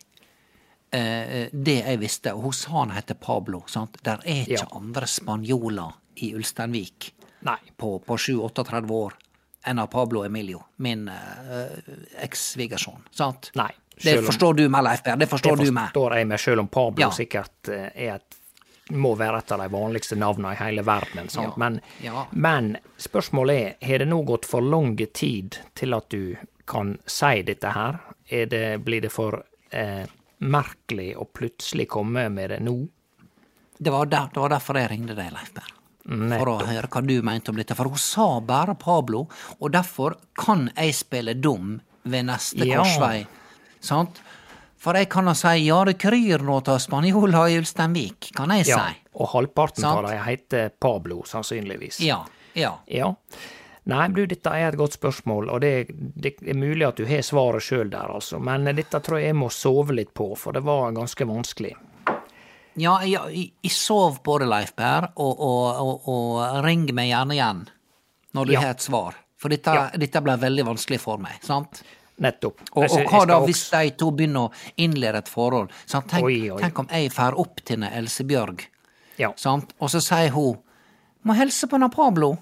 [0.90, 2.32] eh, det jeg visste.
[2.34, 3.62] Og hun sa han heter Pablo.
[3.70, 4.00] sant?
[4.02, 4.66] Der er ikke Ja.
[4.74, 7.59] andre spanjoler i Ulsteinvik Nei.
[7.78, 9.14] på, på 37-38 år
[9.66, 11.74] enn av Pablo Emilio, min eh,
[12.26, 13.02] eks-svigersønn.
[13.10, 13.50] Sant?
[13.58, 13.70] Nei.
[14.02, 15.16] Det forstår du meg, Leif Berr.
[15.16, 15.90] Det forstår det du meg.
[15.92, 17.10] forstår jeg meg, sjøl om Pablo Ja.
[17.14, 18.40] sikkert eh, er et
[18.92, 21.28] må være et av de vanligste navnene i hele verden.
[21.32, 21.54] Sant?
[21.54, 22.26] Ja, Men, ja.
[22.32, 26.34] men spørsmålet er, har det nå gått for lang tid til at du
[26.68, 27.96] kan si dette her?
[28.28, 29.38] Er det, blir det for
[29.70, 30.04] eh,
[30.44, 32.76] merkelig å plutselig komme med det nå?
[33.78, 35.72] Det var, der, det var derfor jeg ringde deg, Leif Berr.
[36.05, 37.74] For å høre hva du mente om dette.
[37.74, 39.26] For hun sa bare Pablo,
[39.61, 42.82] og derfor kan jeg spille dum ved neste Ja.
[42.82, 43.26] korsvei.
[43.80, 44.20] Sant?
[44.76, 48.66] For jeg kan da si ja, det kryr nå av spanjoler i Ulsteinvik, kan jeg
[48.68, 48.96] Ja, si.
[49.14, 52.00] og halvparten av dem heter Pablo, sannsynligvis.
[52.05, 52.24] Ja.
[52.55, 52.74] Ja.
[52.86, 53.14] Ja.
[53.86, 57.20] Nei, du, dette er et godt spørsmål, og det, det er mulig at du har
[57.22, 58.38] svaret sjøl der, altså.
[58.40, 61.74] Men dette tror jeg jeg må sove litt på, for det var ganske vanskelig.
[62.77, 67.37] Ja, jeg, jeg sov på det, Leif Per, og, og, og, og ring meg gjerne
[67.37, 67.61] igjen
[68.35, 68.61] når du Ja.
[68.64, 69.14] har et svar.
[69.39, 69.91] For dette, Ja.
[69.95, 71.83] dette ble veldig vanskelig for meg, sant?
[72.18, 72.61] Nettopp.
[72.75, 75.70] Og, og hva da hvis de to begynner å innlede et forhold?
[75.87, 76.09] Sant?
[76.11, 76.59] Tenk, Oi, oi.
[76.62, 78.66] tenk om jeg drar opp til Elsebjørg,
[79.18, 79.75] Ja, sant?
[79.79, 80.59] og så sier hun
[81.25, 82.37] må hilse på Pablo.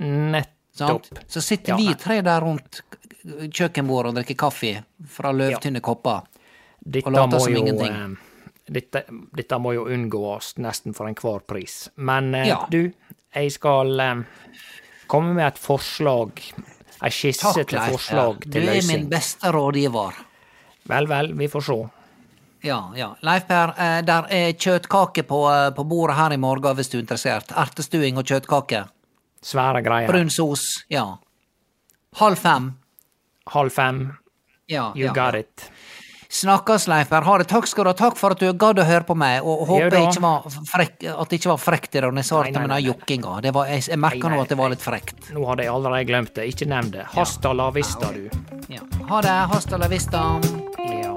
[0.00, 0.54] nettopp.
[0.74, 1.10] Sant?
[1.28, 2.82] Så sitter vi tre der rundt
[3.24, 6.22] kjøkkenbordet og drikker kaffe fra løvtynne kopper.
[6.78, 8.16] Dette og later som jo, ingenting.
[8.68, 9.04] Dette,
[9.36, 11.88] dette må jo unngås nesten for enhver pris.
[11.96, 12.66] Men eh, Ja.
[12.70, 12.90] du,
[13.34, 14.22] jeg skal eh,
[15.06, 16.42] komme med et forslag.
[17.02, 17.92] Ei skisse Takk, til løsning.
[17.94, 19.08] forslag Du til er min løsning.
[19.12, 20.14] beste rådgiver.
[20.88, 21.78] Vel, vel, vi får se.
[22.66, 23.12] Ja, ja.
[23.22, 25.40] Leif Per, eh, der er kjøttkake på,
[25.76, 27.52] på bordet her i morgen hvis du er interessert.
[27.54, 28.84] Ertestuing og kjøttkake.
[29.42, 30.08] Svære greier.
[30.10, 31.04] Brun sos, ja.
[32.18, 32.72] Halv fem.
[33.52, 34.00] Halv fem.
[34.68, 35.70] Ja, You ja, got it.
[36.30, 37.22] Snakkes, Leif Per.
[37.24, 37.46] Ha det.
[37.48, 37.94] Takk skal du ha.
[37.96, 39.96] Takk for at du gadd å høre på meg, og, håper
[41.16, 42.00] at det ikke var frekt i
[42.52, 43.40] Nei, nei, med den jokkinga.
[43.42, 45.30] Det var- Jeg, jeg merka nå at det var litt frekt.
[45.32, 46.48] Nå hadde jeg allerede glemt det.
[46.52, 47.06] Ikke nevn det.
[47.14, 48.28] Hasta la vista, du.
[48.68, 48.80] Ja.
[49.08, 49.36] Ha det.
[49.54, 50.38] Hasta la vista.
[50.78, 51.16] Ja,